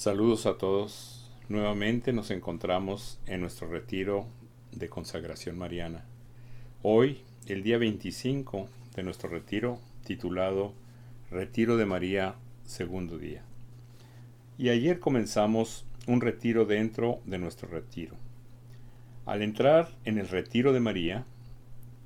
Saludos 0.00 0.46
a 0.46 0.56
todos. 0.56 1.30
Nuevamente 1.50 2.14
nos 2.14 2.30
encontramos 2.30 3.20
en 3.26 3.42
nuestro 3.42 3.68
retiro 3.68 4.26
de 4.72 4.88
consagración 4.88 5.58
mariana. 5.58 6.06
Hoy, 6.82 7.20
el 7.44 7.62
día 7.62 7.76
25 7.76 8.66
de 8.96 9.02
nuestro 9.02 9.28
retiro, 9.28 9.78
titulado 10.06 10.72
Retiro 11.30 11.76
de 11.76 11.84
María, 11.84 12.36
segundo 12.64 13.18
día. 13.18 13.42
Y 14.56 14.70
ayer 14.70 15.00
comenzamos 15.00 15.84
un 16.06 16.22
retiro 16.22 16.64
dentro 16.64 17.20
de 17.26 17.36
nuestro 17.36 17.68
retiro. 17.68 18.16
Al 19.26 19.42
entrar 19.42 19.90
en 20.06 20.16
el 20.16 20.28
retiro 20.28 20.72
de 20.72 20.80
María, 20.80 21.26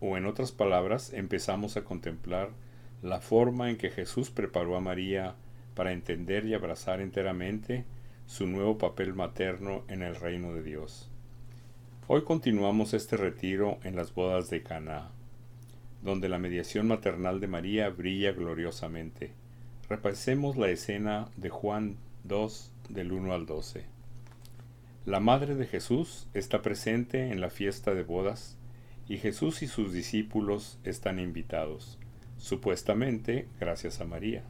o 0.00 0.16
en 0.16 0.26
otras 0.26 0.50
palabras, 0.50 1.12
empezamos 1.12 1.76
a 1.76 1.84
contemplar 1.84 2.50
la 3.02 3.20
forma 3.20 3.70
en 3.70 3.76
que 3.76 3.90
Jesús 3.90 4.30
preparó 4.30 4.76
a 4.76 4.80
María 4.80 5.36
para 5.74 5.92
entender 5.92 6.46
y 6.46 6.54
abrazar 6.54 7.00
enteramente 7.00 7.84
su 8.26 8.46
nuevo 8.46 8.78
papel 8.78 9.14
materno 9.14 9.84
en 9.88 10.02
el 10.02 10.14
reino 10.14 10.54
de 10.54 10.62
Dios. 10.62 11.10
Hoy 12.06 12.22
continuamos 12.22 12.94
este 12.94 13.16
retiro 13.16 13.78
en 13.82 13.96
las 13.96 14.14
bodas 14.14 14.50
de 14.50 14.62
Caná, 14.62 15.10
donde 16.02 16.28
la 16.28 16.38
mediación 16.38 16.86
maternal 16.86 17.40
de 17.40 17.48
María 17.48 17.88
brilla 17.90 18.32
gloriosamente. 18.32 19.32
Repasemos 19.88 20.56
la 20.56 20.68
escena 20.68 21.28
de 21.36 21.50
Juan 21.50 21.96
2 22.24 22.72
del 22.88 23.12
1 23.12 23.34
al 23.34 23.46
12. 23.46 23.84
La 25.06 25.20
madre 25.20 25.54
de 25.54 25.66
Jesús 25.66 26.28
está 26.32 26.62
presente 26.62 27.30
en 27.30 27.40
la 27.40 27.50
fiesta 27.50 27.94
de 27.94 28.02
bodas 28.02 28.56
y 29.08 29.18
Jesús 29.18 29.62
y 29.62 29.66
sus 29.66 29.92
discípulos 29.92 30.78
están 30.84 31.18
invitados, 31.18 31.98
supuestamente 32.38 33.48
gracias 33.60 34.00
a 34.00 34.06
María 34.06 34.44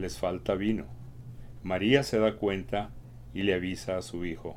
les 0.00 0.18
falta 0.18 0.54
vino. 0.54 0.86
María 1.62 2.02
se 2.02 2.18
da 2.18 2.36
cuenta 2.36 2.90
y 3.34 3.42
le 3.42 3.54
avisa 3.54 3.98
a 3.98 4.02
su 4.02 4.24
hijo, 4.24 4.56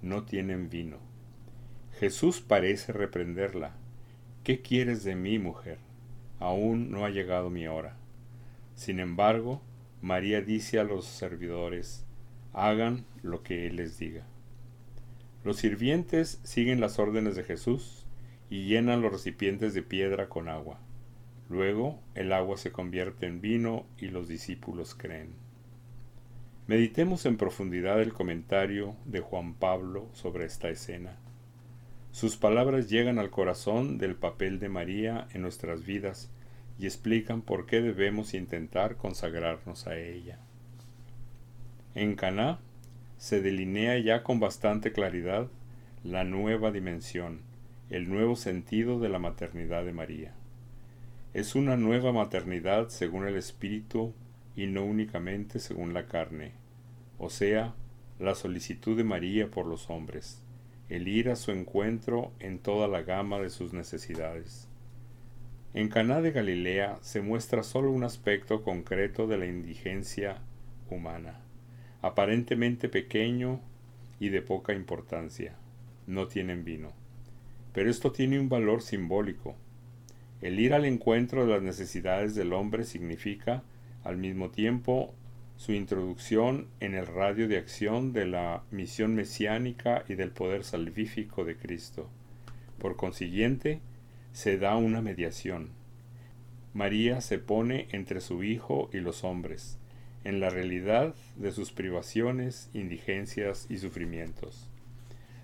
no 0.00 0.24
tienen 0.24 0.70
vino. 0.70 0.98
Jesús 1.98 2.40
parece 2.40 2.92
reprenderla. 2.92 3.74
¿Qué 4.44 4.62
quieres 4.62 5.02
de 5.02 5.16
mí, 5.16 5.38
mujer? 5.38 5.78
Aún 6.38 6.90
no 6.90 7.04
ha 7.04 7.10
llegado 7.10 7.50
mi 7.50 7.66
hora. 7.66 7.96
Sin 8.74 9.00
embargo, 9.00 9.62
María 10.02 10.40
dice 10.40 10.78
a 10.78 10.84
los 10.84 11.06
servidores, 11.06 12.06
hagan 12.52 13.06
lo 13.22 13.42
que 13.42 13.66
Él 13.66 13.76
les 13.76 13.98
diga. 13.98 14.24
Los 15.42 15.56
sirvientes 15.56 16.40
siguen 16.44 16.80
las 16.80 16.98
órdenes 16.98 17.34
de 17.34 17.44
Jesús 17.44 18.06
y 18.50 18.66
llenan 18.66 19.00
los 19.00 19.12
recipientes 19.12 19.74
de 19.74 19.82
piedra 19.82 20.28
con 20.28 20.48
agua. 20.48 20.80
Luego 21.48 22.00
el 22.14 22.32
agua 22.32 22.56
se 22.56 22.72
convierte 22.72 23.26
en 23.26 23.40
vino 23.40 23.86
y 23.98 24.08
los 24.08 24.28
discípulos 24.28 24.94
creen. 24.94 25.34
Meditemos 26.66 27.26
en 27.26 27.36
profundidad 27.36 28.02
el 28.02 28.12
comentario 28.12 28.96
de 29.04 29.20
Juan 29.20 29.54
Pablo 29.54 30.08
sobre 30.12 30.46
esta 30.46 30.68
escena. 30.68 31.16
Sus 32.10 32.36
palabras 32.36 32.90
llegan 32.90 33.20
al 33.20 33.30
corazón 33.30 33.98
del 33.98 34.16
papel 34.16 34.58
de 34.58 34.68
María 34.68 35.28
en 35.32 35.42
nuestras 35.42 35.84
vidas 35.84 36.32
y 36.78 36.86
explican 36.86 37.42
por 37.42 37.66
qué 37.66 37.80
debemos 37.80 38.34
intentar 38.34 38.96
consagrarnos 38.96 39.86
a 39.86 39.96
ella. 39.96 40.38
En 41.94 42.16
Caná 42.16 42.58
se 43.16 43.40
delinea 43.40 43.98
ya 43.98 44.22
con 44.22 44.40
bastante 44.40 44.92
claridad 44.92 45.46
la 46.02 46.24
nueva 46.24 46.72
dimensión, 46.72 47.42
el 47.90 48.10
nuevo 48.10 48.34
sentido 48.34 48.98
de 48.98 49.08
la 49.08 49.18
maternidad 49.18 49.84
de 49.84 49.92
María. 49.92 50.34
Es 51.36 51.54
una 51.54 51.76
nueva 51.76 52.12
maternidad 52.12 52.88
según 52.88 53.26
el 53.26 53.36
Espíritu 53.36 54.14
y 54.56 54.68
no 54.68 54.86
únicamente 54.86 55.58
según 55.58 55.92
la 55.92 56.06
carne, 56.06 56.52
o 57.18 57.28
sea, 57.28 57.74
la 58.18 58.34
solicitud 58.34 58.96
de 58.96 59.04
María 59.04 59.50
por 59.50 59.66
los 59.66 59.90
hombres, 59.90 60.40
el 60.88 61.08
ir 61.08 61.28
a 61.28 61.36
su 61.36 61.50
encuentro 61.50 62.32
en 62.40 62.58
toda 62.58 62.88
la 62.88 63.02
gama 63.02 63.38
de 63.38 63.50
sus 63.50 63.74
necesidades. 63.74 64.66
En 65.74 65.90
Caná 65.90 66.22
de 66.22 66.32
Galilea 66.32 66.96
se 67.02 67.20
muestra 67.20 67.62
solo 67.62 67.90
un 67.90 68.04
aspecto 68.04 68.62
concreto 68.62 69.26
de 69.26 69.36
la 69.36 69.44
indigencia 69.44 70.38
humana, 70.88 71.42
aparentemente 72.00 72.88
pequeño 72.88 73.60
y 74.18 74.30
de 74.30 74.40
poca 74.40 74.72
importancia. 74.72 75.54
No 76.06 76.28
tienen 76.28 76.64
vino. 76.64 76.92
Pero 77.74 77.90
esto 77.90 78.10
tiene 78.10 78.40
un 78.40 78.48
valor 78.48 78.80
simbólico, 78.80 79.54
el 80.46 80.60
ir 80.60 80.74
al 80.74 80.84
encuentro 80.84 81.44
de 81.44 81.54
las 81.54 81.62
necesidades 81.62 82.36
del 82.36 82.52
hombre 82.52 82.84
significa, 82.84 83.64
al 84.04 84.16
mismo 84.16 84.50
tiempo, 84.50 85.12
su 85.56 85.72
introducción 85.72 86.68
en 86.78 86.94
el 86.94 87.06
radio 87.06 87.48
de 87.48 87.58
acción 87.58 88.12
de 88.12 88.26
la 88.26 88.62
misión 88.70 89.16
mesiánica 89.16 90.04
y 90.08 90.14
del 90.14 90.30
poder 90.30 90.62
salvífico 90.62 91.44
de 91.44 91.56
Cristo. 91.56 92.08
Por 92.78 92.96
consiguiente, 92.96 93.80
se 94.32 94.56
da 94.56 94.76
una 94.76 95.00
mediación. 95.00 95.70
María 96.74 97.20
se 97.20 97.38
pone 97.38 97.88
entre 97.90 98.20
su 98.20 98.44
Hijo 98.44 98.88
y 98.92 98.98
los 98.98 99.24
hombres, 99.24 99.78
en 100.22 100.38
la 100.38 100.50
realidad 100.50 101.16
de 101.34 101.50
sus 101.50 101.72
privaciones, 101.72 102.70
indigencias 102.72 103.66
y 103.68 103.78
sufrimientos. 103.78 104.68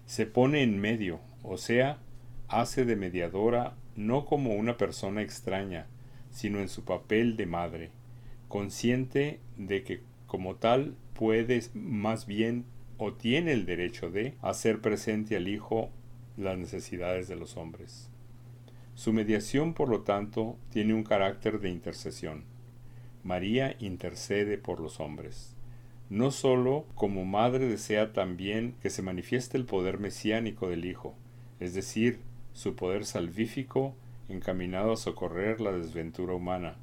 Se 0.07 0.27
pone 0.27 0.63
en 0.63 0.79
medio, 0.79 1.19
o 1.43 1.57
sea, 1.57 1.99
hace 2.47 2.85
de 2.85 2.95
mediadora 2.97 3.75
no 3.97 4.25
como 4.25 4.55
una 4.55 4.77
persona 4.77 5.23
extraña, 5.23 5.87
sino 6.31 6.61
en 6.61 6.69
su 6.69 6.85
papel 6.85 7.37
de 7.37 7.47
madre, 7.47 7.91
consciente 8.49 9.41
de 9.57 9.85
que 9.85 10.03
como 10.27 10.57
tal 10.57 10.97
puede 11.15 11.63
más 11.75 12.27
bien 12.27 12.65
o 12.99 13.13
tiene 13.13 13.53
el 13.53 13.67
derecho 13.67 14.11
de 14.11 14.35
hacer 14.43 14.81
presente 14.81 15.37
al 15.37 15.49
Hijo 15.49 15.91
las 16.37 16.57
necesidades 16.57 17.29
de 17.29 17.37
los 17.37 17.57
hombres. 17.57 18.09
Su 18.95 19.13
mediación, 19.13 19.75
por 19.75 19.89
lo 19.89 20.03
tanto, 20.03 20.57
tiene 20.71 20.95
un 20.95 21.03
carácter 21.03 21.61
de 21.61 21.71
intercesión. 21.71 22.45
María 23.25 23.77
intercede 23.79 24.59
por 24.59 24.81
los 24.81 25.01
hombres. 25.01 25.55
No 26.11 26.31
sólo 26.31 26.87
como 26.95 27.25
madre 27.25 27.67
desea 27.67 28.13
también 28.13 28.75
que 28.83 28.91
se 28.91 29.03
manifieste 29.03 29.57
el 29.57 29.65
poder 29.65 29.99
mesiánico 29.99 30.69
del 30.69 30.85
Hijo, 30.85 31.15
es 31.59 31.75
decir, 31.75 32.21
su 32.53 32.77
poder 32.77 33.05
salvífico 33.05 33.95
encaminado 34.29 34.93
a 34.93 34.97
socorrer 34.97 35.61
la 35.61 35.73
desventura 35.73 36.35
humana, 36.35 36.77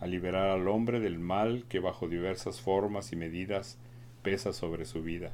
a 0.00 0.06
liberar 0.06 0.48
al 0.50 0.68
hombre 0.68 1.00
del 1.00 1.18
mal 1.18 1.64
que 1.68 1.80
bajo 1.80 2.08
diversas 2.08 2.60
formas 2.60 3.12
y 3.12 3.16
medidas 3.16 3.78
pesa 4.22 4.52
sobre 4.52 4.84
su 4.84 5.02
vida. 5.02 5.32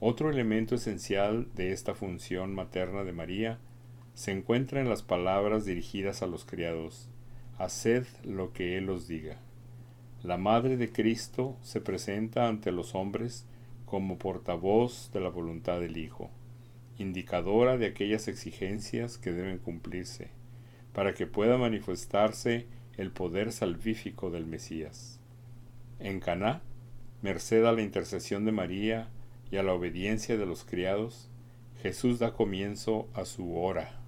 Otro 0.00 0.30
elemento 0.30 0.74
esencial 0.74 1.48
de 1.54 1.72
esta 1.72 1.94
función 1.94 2.54
materna 2.54 3.04
de 3.04 3.12
María 3.12 3.58
se 4.14 4.32
encuentra 4.32 4.80
en 4.80 4.88
las 4.88 5.02
palabras 5.02 5.64
dirigidas 5.64 6.22
a 6.22 6.26
los 6.26 6.44
criados, 6.44 7.08
Haced 7.58 8.06
lo 8.24 8.52
que 8.52 8.76
Él 8.76 8.90
os 8.90 9.08
diga. 9.08 9.38
La 10.22 10.36
Madre 10.36 10.76
de 10.76 10.90
Cristo 10.90 11.56
se 11.62 11.80
presenta 11.80 12.48
ante 12.48 12.72
los 12.72 12.94
hombres 12.94 13.46
como 13.86 14.18
portavoz 14.18 15.10
de 15.12 15.20
la 15.20 15.28
voluntad 15.28 15.80
del 15.80 15.96
Hijo 15.96 16.30
indicadora 16.98 17.76
de 17.76 17.86
aquellas 17.86 18.28
exigencias 18.28 19.18
que 19.18 19.32
deben 19.32 19.58
cumplirse, 19.58 20.30
para 20.92 21.14
que 21.14 21.26
pueda 21.26 21.58
manifestarse 21.58 22.66
el 22.96 23.10
poder 23.10 23.52
salvífico 23.52 24.30
del 24.30 24.46
Mesías. 24.46 25.20
En 25.98 26.20
Caná, 26.20 26.62
merced 27.22 27.64
a 27.64 27.72
la 27.72 27.82
intercesión 27.82 28.44
de 28.44 28.52
María 28.52 29.08
y 29.50 29.56
a 29.56 29.62
la 29.62 29.72
obediencia 29.72 30.36
de 30.36 30.46
los 30.46 30.64
criados, 30.64 31.28
Jesús 31.82 32.18
da 32.18 32.32
comienzo 32.32 33.08
a 33.14 33.24
su 33.24 33.56
hora. 33.56 34.00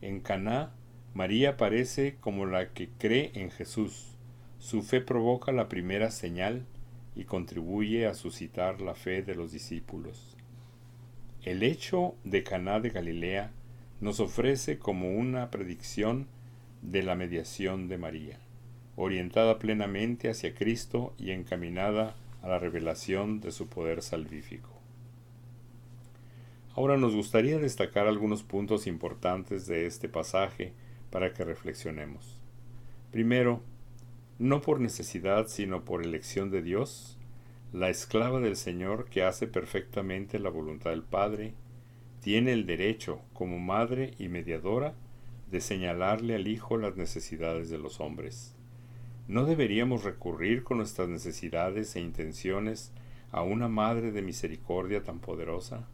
En 0.00 0.20
Caná, 0.20 0.72
María 1.14 1.50
aparece 1.50 2.16
como 2.20 2.46
la 2.46 2.72
que 2.72 2.88
cree 2.98 3.30
en 3.34 3.50
Jesús. 3.50 4.16
Su 4.58 4.82
fe 4.82 5.00
provoca 5.00 5.52
la 5.52 5.68
primera 5.68 6.10
señal 6.10 6.66
y 7.14 7.24
contribuye 7.24 8.06
a 8.06 8.14
suscitar 8.14 8.80
la 8.80 8.94
fe 8.94 9.22
de 9.22 9.34
los 9.34 9.52
discípulos. 9.52 10.33
El 11.44 11.62
hecho 11.62 12.14
de 12.24 12.42
Caná 12.42 12.80
de 12.80 12.88
Galilea 12.88 13.52
nos 14.00 14.18
ofrece 14.18 14.78
como 14.78 15.10
una 15.10 15.50
predicción 15.50 16.26
de 16.80 17.02
la 17.02 17.16
mediación 17.16 17.86
de 17.86 17.98
María, 17.98 18.38
orientada 18.96 19.58
plenamente 19.58 20.30
hacia 20.30 20.54
Cristo 20.54 21.12
y 21.18 21.32
encaminada 21.32 22.16
a 22.40 22.48
la 22.48 22.58
revelación 22.58 23.42
de 23.42 23.52
su 23.52 23.68
poder 23.68 24.00
salvífico. 24.00 24.70
Ahora 26.74 26.96
nos 26.96 27.14
gustaría 27.14 27.58
destacar 27.58 28.06
algunos 28.06 28.42
puntos 28.42 28.86
importantes 28.86 29.66
de 29.66 29.84
este 29.84 30.08
pasaje 30.08 30.72
para 31.10 31.34
que 31.34 31.44
reflexionemos. 31.44 32.40
Primero, 33.12 33.60
no 34.38 34.62
por 34.62 34.80
necesidad 34.80 35.48
sino 35.48 35.84
por 35.84 36.02
elección 36.02 36.50
de 36.50 36.62
Dios, 36.62 37.18
la 37.74 37.90
esclava 37.90 38.38
del 38.38 38.54
Señor 38.54 39.06
que 39.06 39.24
hace 39.24 39.48
perfectamente 39.48 40.38
la 40.38 40.48
voluntad 40.48 40.90
del 40.90 41.02
Padre, 41.02 41.54
tiene 42.20 42.52
el 42.52 42.66
derecho, 42.66 43.20
como 43.32 43.58
madre 43.58 44.14
y 44.16 44.28
mediadora, 44.28 44.94
de 45.50 45.60
señalarle 45.60 46.36
al 46.36 46.46
Hijo 46.46 46.76
las 46.76 46.94
necesidades 46.94 47.70
de 47.70 47.78
los 47.78 47.98
hombres. 47.98 48.54
¿No 49.26 49.44
deberíamos 49.44 50.04
recurrir 50.04 50.62
con 50.62 50.78
nuestras 50.78 51.08
necesidades 51.08 51.96
e 51.96 52.00
intenciones 52.00 52.92
a 53.32 53.42
una 53.42 53.66
Madre 53.66 54.12
de 54.12 54.22
Misericordia 54.22 55.02
tan 55.02 55.18
poderosa? 55.18 55.88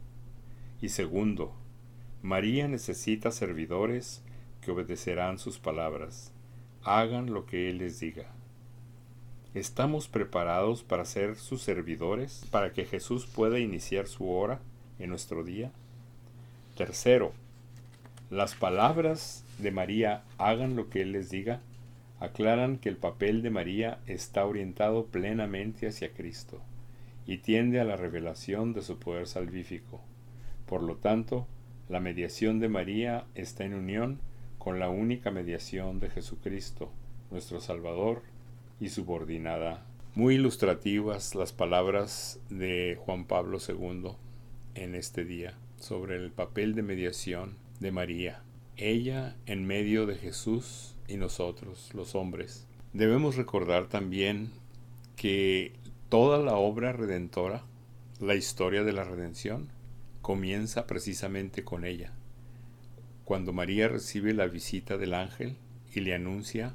Y 0.83 0.91
segundo, 0.91 1.55
María 2.21 2.69
necesita 2.69 3.31
servidores 3.31 4.23
que 4.61 4.71
obedecerán 4.71 5.39
sus 5.39 5.59
palabras, 5.59 6.35
hagan 6.85 7.33
lo 7.33 7.47
que 7.47 7.71
Él 7.71 7.79
les 7.79 8.01
diga. 8.01 8.35
¿Estamos 9.53 10.07
preparados 10.07 10.85
para 10.85 11.05
ser 11.05 11.35
sus 11.35 11.61
servidores, 11.61 12.47
para 12.53 12.73
que 12.73 12.85
Jesús 12.85 13.27
pueda 13.27 13.59
iniciar 13.59 14.07
su 14.07 14.31
hora 14.31 14.61
en 15.01 15.11
nuestro 15.11 15.43
día? 15.43 15.73
Tercero, 16.77 17.33
las 18.31 18.55
palabras 18.55 19.43
de 19.59 19.73
María, 19.73 20.23
hagan 20.39 20.77
lo 20.77 20.89
que 20.89 21.03
Él 21.03 21.11
les 21.11 21.31
diga, 21.31 21.59
aclaran 22.21 22.79
que 22.79 22.91
el 22.91 22.97
papel 22.97 23.43
de 23.43 23.51
María 23.51 23.99
está 24.07 24.47
orientado 24.47 25.07
plenamente 25.07 25.89
hacia 25.89 26.13
Cristo 26.13 26.61
y 27.27 27.39
tiende 27.39 27.81
a 27.81 27.85
la 27.85 27.97
revelación 27.97 28.73
de 28.73 28.83
su 28.83 29.01
poder 29.01 29.27
salvífico. 29.27 30.01
Por 30.67 30.81
lo 30.85 30.95
tanto, 30.95 31.49
la 31.89 31.99
mediación 31.99 32.61
de 32.61 32.69
María 32.69 33.25
está 33.35 33.65
en 33.65 33.75
unión 33.75 34.21
con 34.59 34.79
la 34.79 34.91
única 34.91 35.33
mediación 35.33 35.99
de 35.99 36.09
Jesucristo, 36.09 36.93
nuestro 37.33 37.61
Salvador 37.61 38.23
y 38.81 38.89
subordinada. 38.89 39.87
Muy 40.15 40.35
ilustrativas 40.35 41.35
las 41.35 41.53
palabras 41.53 42.41
de 42.49 42.99
Juan 42.99 43.27
Pablo 43.27 43.59
II 43.67 44.13
en 44.75 44.95
este 44.95 45.25
día 45.25 45.55
sobre 45.79 46.17
el 46.17 46.33
papel 46.33 46.75
de 46.75 46.83
mediación 46.83 47.57
de 47.79 47.93
María, 47.93 48.43
ella 48.77 49.37
en 49.47 49.67
medio 49.67 50.07
de 50.07 50.17
Jesús 50.17 50.97
y 51.07 51.17
nosotros, 51.17 51.91
los 51.95 52.15
hombres. 52.15 52.67
Debemos 52.93 53.37
recordar 53.37 53.89
también 53.89 54.51
que 55.17 55.73
toda 56.09 56.39
la 56.39 56.57
obra 56.57 56.93
redentora, 56.93 57.65
la 58.19 58.35
historia 58.35 58.83
de 58.83 58.93
la 58.93 59.05
redención, 59.05 59.69
comienza 60.23 60.87
precisamente 60.87 61.65
con 61.65 61.85
ella, 61.85 62.13
cuando 63.25 63.53
María 63.53 63.89
recibe 63.89 64.35
la 64.35 64.47
visita 64.47 64.99
del 64.99 65.15
ángel 65.15 65.57
y 65.95 66.01
le 66.01 66.15
anuncia 66.15 66.75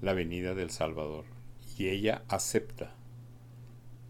la 0.00 0.14
venida 0.14 0.54
del 0.54 0.70
Salvador, 0.70 1.24
ella 1.88 2.22
acepta. 2.28 2.94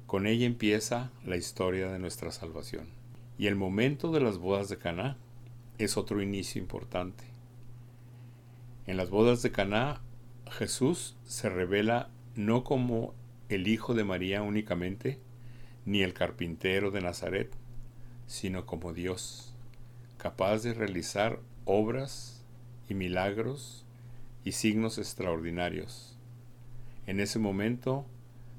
Con 0.07 0.27
ella 0.27 0.47
empieza 0.47 1.13
la 1.25 1.37
historia 1.37 1.91
de 1.91 1.99
nuestra 1.99 2.33
salvación. 2.33 2.89
Y 3.39 3.47
el 3.47 3.57
momento 3.57 4.11
de 4.11 4.21
las 4.21 4.39
bodas 4.39 4.69
de 4.69 4.77
Caná 4.77 5.17
es 5.79 5.97
otro 5.97 6.21
inicio 6.21 6.61
importante. 6.61 7.25
En 8.87 8.97
las 8.97 9.09
bodas 9.09 9.41
de 9.43 9.53
Caná, 9.53 10.01
Jesús 10.51 11.17
se 11.25 11.49
revela 11.49 12.11
no 12.35 12.65
como 12.65 13.15
el 13.49 13.69
hijo 13.69 13.95
de 13.95 14.05
María 14.05 14.43
únicamente, 14.43 15.21
ni 15.85 16.03
el 16.03 16.13
carpintero 16.13 16.91
de 16.91 17.01
Nazaret, 17.01 17.53
sino 18.27 18.67
como 18.67 18.93
Dios, 18.93 19.55
capaz 20.19 20.63
de 20.63 20.75
realizar 20.75 21.41
obras 21.65 22.45
y 22.89 22.95
milagros 22.95 23.85
y 24.45 24.53
signos 24.53 24.99
extraordinarios. 24.99 26.10
En 27.07 27.21
ese 27.21 27.39
momento 27.39 28.07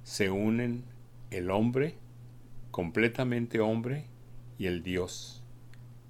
se 0.03 0.29
unen 0.29 0.83
el 1.29 1.51
hombre, 1.51 1.95
completamente 2.71 3.59
hombre, 3.59 4.05
y 4.57 4.67
el 4.67 4.83
Dios, 4.83 5.43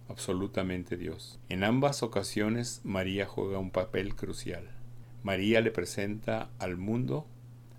absolutamente 0.09 0.97
Dios. 0.97 1.39
En 1.47 1.63
ambas 1.63 2.03
ocasiones 2.03 2.81
María 2.83 3.25
juega 3.25 3.59
un 3.59 3.71
papel 3.71 4.15
crucial. 4.15 4.69
María 5.23 5.61
le 5.61 5.71
presenta 5.71 6.49
al 6.59 6.77
mundo 6.77 7.27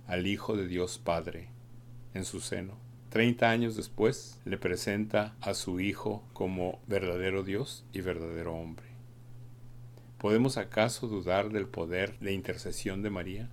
al 0.07 0.27
Hijo 0.27 0.57
de 0.57 0.67
Dios 0.67 0.99
Padre 0.99 1.49
en 2.15 2.25
su 2.25 2.41
seno 2.41 2.83
Treinta 3.13 3.51
años 3.51 3.77
después 3.77 4.41
le 4.47 4.57
presenta 4.57 5.37
a 5.43 5.53
su 5.53 5.81
Hijo 5.81 6.25
como 6.33 6.81
verdadero 6.87 7.43
Dios 7.43 7.85
y 7.93 8.01
verdadero 8.01 8.55
hombre. 8.55 8.87
¿Podemos 10.17 10.57
acaso 10.57 11.09
dudar 11.09 11.51
del 11.51 11.67
poder 11.67 12.19
de 12.21 12.33
intercesión 12.33 13.03
de 13.03 13.11
María? 13.11 13.51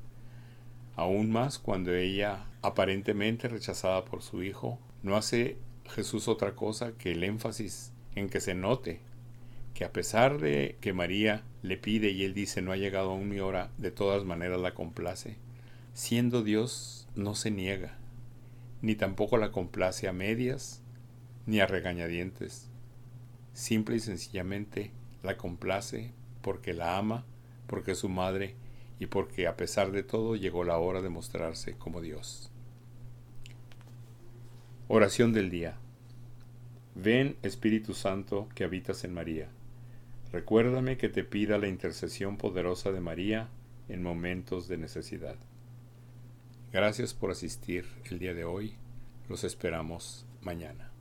Aún 0.99 1.31
más 1.31 1.59
cuando 1.59 1.95
ella, 1.95 2.43
aparentemente 2.61 3.47
rechazada 3.47 4.03
por 4.03 4.21
su 4.21 4.43
Hijo, 4.43 4.77
no 5.01 5.15
hace 5.15 5.55
Jesús 5.85 6.27
otra 6.27 6.57
cosa 6.57 6.91
que 6.97 7.13
el 7.13 7.23
énfasis 7.23 7.93
en 8.15 8.27
que 8.27 8.41
se 8.41 8.53
note 8.53 8.99
que 9.73 9.85
a 9.85 9.93
pesar 9.93 10.41
de 10.41 10.75
que 10.81 10.91
María 10.91 11.45
le 11.61 11.77
pide 11.77 12.09
y 12.09 12.25
él 12.25 12.33
dice 12.33 12.61
no 12.61 12.73
ha 12.73 12.75
llegado 12.75 13.11
aún 13.11 13.29
mi 13.29 13.39
hora, 13.39 13.71
de 13.77 13.91
todas 13.91 14.25
maneras 14.25 14.59
la 14.59 14.73
complace, 14.73 15.37
siendo 15.93 16.43
Dios 16.43 17.07
no 17.15 17.33
se 17.33 17.49
niega, 17.49 17.97
ni 18.81 18.95
tampoco 18.95 19.37
la 19.37 19.53
complace 19.53 20.09
a 20.09 20.11
medias 20.11 20.81
ni 21.45 21.61
a 21.61 21.65
regañadientes. 21.65 22.67
Simple 23.53 23.95
y 23.95 23.99
sencillamente 24.01 24.91
la 25.23 25.37
complace 25.37 26.11
porque 26.41 26.73
la 26.73 26.97
ama, 26.97 27.23
porque 27.67 27.95
su 27.95 28.09
madre 28.09 28.57
y 28.99 29.07
porque 29.07 29.47
a 29.47 29.55
pesar 29.55 29.91
de 29.91 30.03
todo 30.03 30.35
llegó 30.35 30.63
la 30.63 30.77
hora 30.77 31.01
de 31.01 31.09
mostrarse 31.09 31.75
como 31.75 32.01
Dios. 32.01 32.51
Oración 34.87 35.33
del 35.33 35.49
día. 35.49 35.77
Ven 36.95 37.37
Espíritu 37.43 37.93
Santo 37.93 38.49
que 38.55 38.63
habitas 38.63 39.03
en 39.03 39.13
María. 39.13 39.47
Recuérdame 40.31 40.97
que 40.97 41.09
te 41.09 41.23
pida 41.23 41.57
la 41.57 41.67
intercesión 41.67 42.37
poderosa 42.37 42.91
de 42.91 42.99
María 42.99 43.49
en 43.87 44.03
momentos 44.03 44.67
de 44.67 44.77
necesidad. 44.77 45.35
Gracias 46.71 47.13
por 47.13 47.31
asistir 47.31 47.85
el 48.05 48.19
día 48.19 48.33
de 48.33 48.43
hoy. 48.43 48.75
Los 49.27 49.43
esperamos 49.43 50.25
mañana. 50.41 50.91